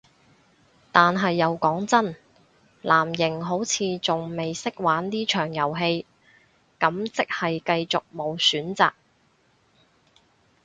[0.91, 2.15] 但係又講真，
[2.81, 6.07] 藍營好似仲未識玩呢場遊戲，
[6.79, 8.93] 咁即係繼續無選擇